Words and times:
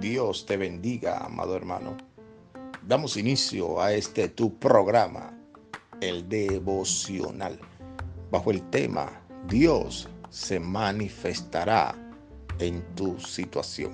Dios 0.00 0.46
te 0.46 0.56
bendiga, 0.56 1.18
amado 1.18 1.54
hermano. 1.54 1.94
Damos 2.86 3.18
inicio 3.18 3.82
a 3.82 3.92
este 3.92 4.30
tu 4.30 4.58
programa, 4.58 5.38
el 6.00 6.26
devocional, 6.26 7.58
bajo 8.30 8.50
el 8.50 8.62
tema 8.70 9.20
Dios 9.46 10.08
se 10.30 10.58
manifestará 10.58 11.94
en 12.58 12.82
tu 12.94 13.20
situación. 13.20 13.92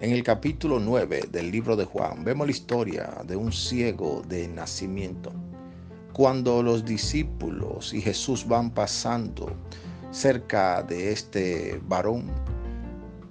En 0.00 0.10
el 0.10 0.24
capítulo 0.24 0.80
9 0.80 1.28
del 1.30 1.52
libro 1.52 1.76
de 1.76 1.84
Juan 1.84 2.24
vemos 2.24 2.48
la 2.48 2.52
historia 2.52 3.22
de 3.24 3.36
un 3.36 3.52
ciego 3.52 4.22
de 4.26 4.48
nacimiento. 4.48 5.32
Cuando 6.12 6.60
los 6.60 6.84
discípulos 6.84 7.94
y 7.94 8.00
Jesús 8.00 8.46
van 8.48 8.72
pasando 8.72 9.52
cerca 10.10 10.82
de 10.82 11.12
este 11.12 11.80
varón, 11.86 12.32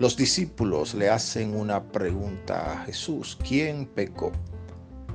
los 0.00 0.16
discípulos 0.16 0.94
le 0.94 1.10
hacen 1.10 1.54
una 1.54 1.82
pregunta 1.82 2.72
a 2.72 2.84
Jesús. 2.86 3.36
¿Quién 3.46 3.84
pecó? 3.84 4.32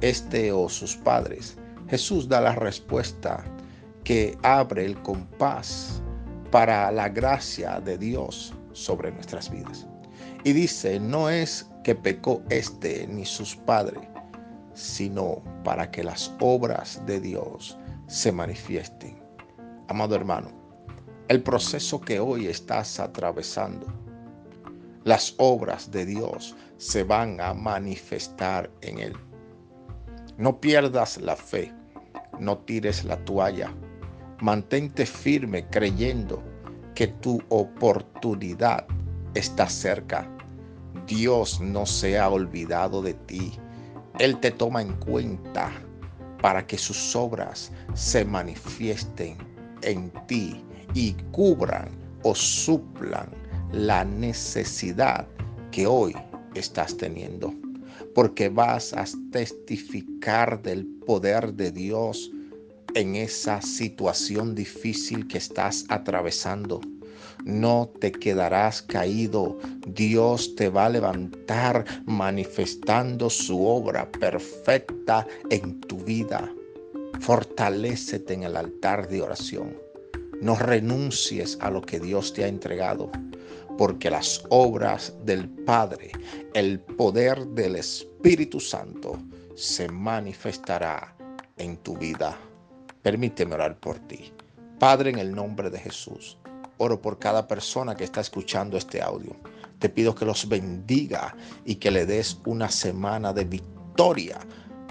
¿Este 0.00 0.52
o 0.52 0.70
sus 0.70 0.96
padres? 0.96 1.58
Jesús 1.90 2.26
da 2.26 2.40
la 2.40 2.54
respuesta 2.54 3.44
que 4.04 4.38
abre 4.42 4.86
el 4.86 5.02
compás 5.02 6.00
para 6.50 6.90
la 6.92 7.10
gracia 7.10 7.78
de 7.78 7.98
Dios 7.98 8.54
sobre 8.72 9.12
nuestras 9.12 9.50
vidas. 9.50 9.86
Y 10.44 10.54
dice, 10.54 10.98
no 10.98 11.28
es 11.28 11.68
que 11.84 11.94
pecó 11.94 12.42
este 12.48 13.06
ni 13.06 13.26
sus 13.26 13.54
padres, 13.54 14.08
sino 14.72 15.42
para 15.62 15.90
que 15.90 16.02
las 16.02 16.32
obras 16.40 17.02
de 17.04 17.20
Dios 17.20 17.76
se 18.06 18.32
manifiesten. 18.32 19.22
Amado 19.88 20.14
hermano, 20.14 20.50
el 21.28 21.42
proceso 21.42 22.00
que 22.00 22.18
hoy 22.18 22.46
estás 22.46 22.98
atravesando 22.98 24.00
las 25.04 25.34
obras 25.38 25.90
de 25.90 26.04
Dios 26.04 26.56
se 26.76 27.04
van 27.04 27.40
a 27.40 27.54
manifestar 27.54 28.70
en 28.82 28.98
él. 28.98 29.16
No 30.36 30.60
pierdas 30.60 31.18
la 31.18 31.36
fe, 31.36 31.72
no 32.38 32.58
tires 32.58 33.04
la 33.04 33.16
toalla, 33.24 33.72
mantente 34.40 35.06
firme 35.06 35.66
creyendo 35.68 36.42
que 36.94 37.08
tu 37.08 37.40
oportunidad 37.48 38.86
está 39.34 39.68
cerca. 39.68 40.28
Dios 41.06 41.60
no 41.60 41.86
se 41.86 42.18
ha 42.18 42.28
olvidado 42.28 43.02
de 43.02 43.14
ti. 43.14 43.52
Él 44.18 44.38
te 44.40 44.50
toma 44.50 44.82
en 44.82 44.92
cuenta 44.96 45.70
para 46.42 46.66
que 46.66 46.76
sus 46.76 47.14
obras 47.16 47.72
se 47.94 48.24
manifiesten 48.24 49.36
en 49.82 50.10
ti 50.26 50.64
y 50.94 51.12
cubran 51.32 51.88
o 52.22 52.34
suplan 52.34 53.28
la 53.72 54.04
necesidad 54.04 55.26
que 55.70 55.86
hoy 55.86 56.14
estás 56.54 56.96
teniendo, 56.96 57.54
porque 58.14 58.48
vas 58.48 58.92
a 58.92 59.04
testificar 59.30 60.62
del 60.62 60.86
poder 61.06 61.54
de 61.54 61.70
Dios 61.70 62.30
en 62.94 63.14
esa 63.14 63.62
situación 63.62 64.54
difícil 64.54 65.28
que 65.28 65.38
estás 65.38 65.84
atravesando. 65.88 66.80
No 67.44 67.90
te 68.00 68.12
quedarás 68.12 68.82
caído. 68.82 69.58
Dios 69.86 70.54
te 70.56 70.68
va 70.68 70.86
a 70.86 70.90
levantar 70.90 71.84
manifestando 72.04 73.30
su 73.30 73.64
obra 73.64 74.10
perfecta 74.10 75.26
en 75.48 75.80
tu 75.80 75.98
vida. 75.98 76.52
Fortalécete 77.20 78.34
en 78.34 78.42
el 78.42 78.56
altar 78.56 79.08
de 79.08 79.22
oración. 79.22 79.89
No 80.40 80.56
renuncies 80.56 81.58
a 81.60 81.70
lo 81.70 81.82
que 81.82 82.00
Dios 82.00 82.32
te 82.32 82.44
ha 82.44 82.48
entregado 82.48 83.10
porque 83.80 84.10
las 84.10 84.44
obras 84.50 85.14
del 85.24 85.48
Padre, 85.48 86.12
el 86.52 86.80
poder 86.80 87.46
del 87.46 87.76
Espíritu 87.76 88.60
Santo 88.60 89.18
se 89.54 89.88
manifestará 89.88 91.14
en 91.56 91.78
tu 91.78 91.96
vida. 91.96 92.36
Permíteme 93.00 93.54
orar 93.54 93.78
por 93.78 93.98
ti. 94.00 94.34
Padre, 94.78 95.08
en 95.08 95.18
el 95.18 95.34
nombre 95.34 95.70
de 95.70 95.78
Jesús, 95.78 96.36
oro 96.76 97.00
por 97.00 97.18
cada 97.18 97.48
persona 97.48 97.94
que 97.94 98.04
está 98.04 98.20
escuchando 98.20 98.76
este 98.76 99.00
audio. 99.00 99.34
Te 99.78 99.88
pido 99.88 100.14
que 100.14 100.26
los 100.26 100.46
bendiga 100.46 101.34
y 101.64 101.76
que 101.76 101.90
le 101.90 102.04
des 102.04 102.38
una 102.44 102.70
semana 102.70 103.32
de 103.32 103.44
victoria 103.44 104.40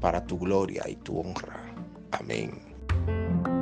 para 0.00 0.24
tu 0.24 0.38
gloria 0.38 0.84
y 0.88 0.96
tu 0.96 1.20
honra. 1.20 1.60
Amén 2.12 3.59